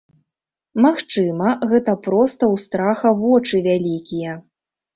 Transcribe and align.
Магчыма, 0.85 1.49
гэта 1.75 1.91
проста 2.09 2.43
ў 2.53 2.55
страха 2.65 3.15
вочы 3.23 3.65
вялікія. 3.71 4.31